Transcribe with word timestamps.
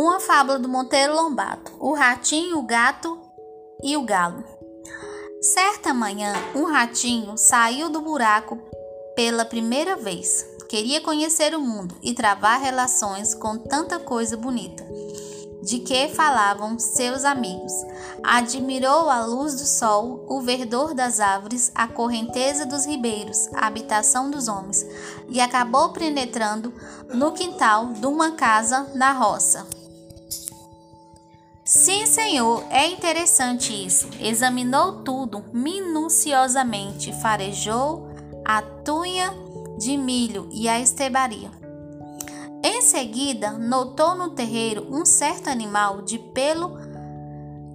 Uma 0.00 0.20
fábula 0.20 0.60
do 0.60 0.68
Monteiro 0.68 1.12
Lombato: 1.12 1.72
O 1.80 1.92
ratinho, 1.92 2.56
o 2.58 2.62
gato 2.62 3.18
e 3.82 3.96
o 3.96 4.04
galo. 4.04 4.44
Certa 5.42 5.92
manhã, 5.92 6.32
um 6.54 6.66
ratinho 6.66 7.36
saiu 7.36 7.90
do 7.90 8.00
buraco 8.00 8.56
pela 9.16 9.44
primeira 9.44 9.96
vez. 9.96 10.46
Queria 10.68 11.00
conhecer 11.00 11.52
o 11.52 11.60
mundo 11.60 11.96
e 12.00 12.14
travar 12.14 12.60
relações 12.60 13.34
com 13.34 13.58
tanta 13.58 13.98
coisa 13.98 14.36
bonita 14.36 14.86
de 15.64 15.80
que 15.80 16.06
falavam 16.10 16.78
seus 16.78 17.24
amigos. 17.24 17.72
Admirou 18.22 19.10
a 19.10 19.26
luz 19.26 19.56
do 19.56 19.66
sol, 19.66 20.24
o 20.28 20.40
verdor 20.40 20.94
das 20.94 21.18
árvores, 21.18 21.72
a 21.74 21.88
correnteza 21.88 22.64
dos 22.64 22.86
ribeiros, 22.86 23.48
a 23.52 23.66
habitação 23.66 24.30
dos 24.30 24.46
homens, 24.46 24.86
e 25.28 25.40
acabou 25.40 25.88
penetrando 25.88 26.72
no 27.12 27.32
quintal 27.32 27.86
de 27.94 28.06
uma 28.06 28.36
casa 28.36 28.92
na 28.94 29.10
roça. 29.10 29.66
Sim, 31.68 32.06
senhor, 32.06 32.64
é 32.70 32.86
interessante 32.86 33.74
isso. 33.74 34.08
Examinou 34.18 35.02
tudo 35.02 35.44
minuciosamente, 35.52 37.12
farejou 37.20 38.08
a 38.42 38.62
tunha 38.62 39.34
de 39.76 39.94
milho 39.98 40.48
e 40.50 40.66
a 40.66 40.80
estebaria. 40.80 41.50
Em 42.64 42.80
seguida, 42.80 43.50
notou 43.50 44.14
no 44.14 44.30
terreiro 44.30 44.86
um 44.90 45.04
certo 45.04 45.48
animal 45.50 46.00
de 46.00 46.18
pelo 46.18 46.78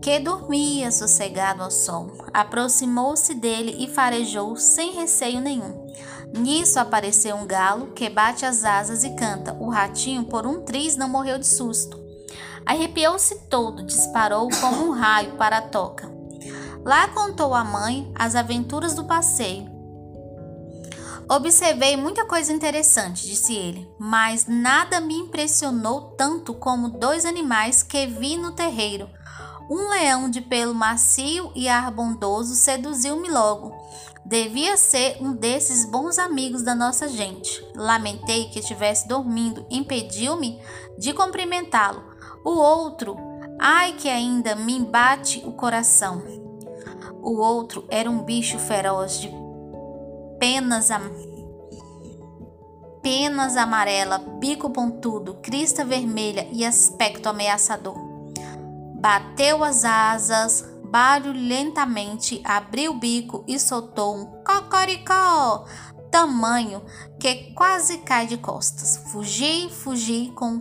que 0.00 0.18
dormia 0.18 0.90
sossegado 0.90 1.62
ao 1.62 1.70
sol. 1.70 2.12
Aproximou-se 2.32 3.34
dele 3.34 3.76
e 3.78 3.88
farejou 3.88 4.56
sem 4.56 4.92
receio 4.92 5.38
nenhum. 5.38 5.86
Nisso 6.32 6.80
apareceu 6.80 7.36
um 7.36 7.46
galo 7.46 7.88
que 7.88 8.08
bate 8.08 8.46
as 8.46 8.64
asas 8.64 9.04
e 9.04 9.10
canta. 9.10 9.52
O 9.60 9.68
ratinho, 9.68 10.24
por 10.24 10.46
um 10.46 10.62
triz, 10.62 10.96
não 10.96 11.10
morreu 11.10 11.36
de 11.38 11.46
susto. 11.46 12.01
Arrepiou-se 12.64 13.46
todo, 13.48 13.82
disparou 13.82 14.48
como 14.60 14.86
um 14.86 14.90
raio 14.90 15.32
para 15.32 15.58
a 15.58 15.62
toca. 15.62 16.10
Lá 16.84 17.08
contou 17.08 17.54
à 17.54 17.62
mãe 17.62 18.10
as 18.14 18.34
aventuras 18.34 18.94
do 18.94 19.04
passeio. 19.04 19.70
Observei 21.28 21.96
muita 21.96 22.26
coisa 22.26 22.52
interessante, 22.52 23.26
disse 23.26 23.54
ele, 23.54 23.88
mas 23.98 24.46
nada 24.46 25.00
me 25.00 25.14
impressionou 25.14 26.12
tanto 26.16 26.52
como 26.52 26.98
dois 26.98 27.24
animais 27.24 27.82
que 27.82 28.06
vi 28.06 28.36
no 28.36 28.52
terreiro. 28.52 29.08
Um 29.70 29.88
leão 29.88 30.28
de 30.28 30.40
pelo 30.40 30.74
macio 30.74 31.50
e 31.54 31.68
ar 31.68 31.90
bondoso 31.90 32.54
seduziu-me 32.54 33.30
logo. 33.30 33.72
Devia 34.24 34.76
ser 34.76 35.16
um 35.20 35.32
desses 35.32 35.84
bons 35.84 36.18
amigos 36.18 36.62
da 36.62 36.74
nossa 36.74 37.08
gente. 37.08 37.64
Lamentei 37.74 38.50
que 38.50 38.58
estivesse 38.58 39.08
dormindo, 39.08 39.64
impediu-me 39.70 40.60
de 40.98 41.14
cumprimentá-lo. 41.14 42.11
O 42.44 42.50
outro, 42.50 43.16
ai 43.58 43.92
que 43.92 44.08
ainda 44.08 44.56
me 44.56 44.80
bate 44.80 45.42
o 45.46 45.52
coração. 45.52 46.22
O 47.22 47.38
outro 47.38 47.84
era 47.88 48.10
um 48.10 48.24
bicho 48.24 48.58
feroz 48.58 49.20
de 49.20 49.30
penas, 50.40 50.90
am... 50.90 51.10
penas 53.00 53.56
amarela, 53.56 54.18
bico 54.18 54.70
pontudo, 54.70 55.34
crista 55.34 55.84
vermelha 55.84 56.48
e 56.50 56.64
aspecto 56.64 57.28
ameaçador. 57.28 57.96
Bateu 59.00 59.62
as 59.62 59.84
asas 59.84 60.64
barulhentamente, 60.84 62.42
abriu 62.44 62.92
o 62.92 62.98
bico 62.98 63.44
e 63.46 63.58
soltou 63.58 64.16
um 64.16 64.26
cocoricó 64.44 65.64
tamanho 66.10 66.82
que 67.18 67.52
quase 67.54 67.98
cai 67.98 68.26
de 68.26 68.36
costas. 68.36 68.98
Fugi, 69.10 69.70
fugi 69.70 70.30
com 70.36 70.60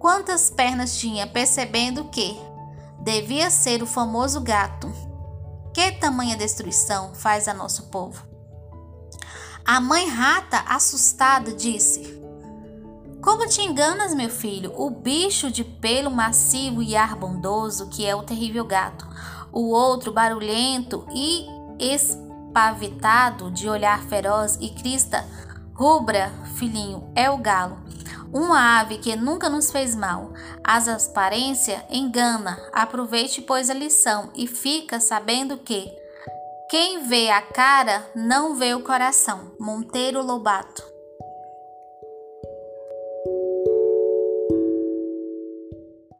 quantas 0.00 0.48
pernas 0.48 0.98
tinha, 0.98 1.26
percebendo 1.26 2.04
que 2.06 2.36
devia 2.98 3.50
ser 3.50 3.82
o 3.82 3.86
famoso 3.86 4.40
gato. 4.40 4.90
Que 5.72 5.92
tamanha 5.92 6.36
destruição 6.36 7.14
faz 7.14 7.46
a 7.46 7.54
nosso 7.54 7.84
povo? 7.90 8.26
A 9.64 9.80
mãe 9.80 10.08
rata, 10.08 10.64
assustada, 10.66 11.52
disse: 11.52 12.20
Como 13.22 13.46
te 13.46 13.60
enganas, 13.60 14.14
meu 14.14 14.30
filho? 14.30 14.72
O 14.74 14.90
bicho 14.90 15.50
de 15.50 15.62
pelo 15.62 16.10
macio 16.10 16.82
e 16.82 16.96
ar 16.96 17.14
bondoso, 17.14 17.88
que 17.88 18.04
é 18.04 18.16
o 18.16 18.22
terrível 18.22 18.64
gato, 18.64 19.06
o 19.52 19.68
outro 19.68 20.12
barulhento 20.12 21.06
e 21.12 21.46
espavitado, 21.78 23.50
de 23.50 23.68
olhar 23.68 24.02
feroz 24.04 24.56
e 24.60 24.70
crista 24.70 25.24
rubra, 25.74 26.30
filhinho, 26.56 27.10
é 27.14 27.30
o 27.30 27.38
galo. 27.38 27.78
Uma 28.32 28.80
ave 28.80 28.98
que 28.98 29.16
nunca 29.16 29.48
nos 29.48 29.70
fez 29.70 29.94
mal. 29.94 30.32
As 30.62 30.88
aparência 30.88 31.84
engana. 31.90 32.58
Aproveite, 32.72 33.42
pois, 33.42 33.68
a 33.68 33.74
lição 33.74 34.30
e 34.34 34.46
fica 34.46 35.00
sabendo 35.00 35.58
que 35.58 35.90
quem 36.68 37.02
vê 37.02 37.30
a 37.30 37.42
cara 37.42 38.08
não 38.14 38.54
vê 38.54 38.74
o 38.74 38.82
coração. 38.82 39.52
Monteiro 39.58 40.22
Lobato. 40.22 40.89